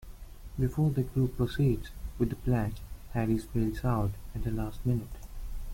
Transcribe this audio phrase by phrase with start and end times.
[0.59, 2.73] Before the group proceeds with the plan,
[3.13, 5.05] Harris bails out at the last minute.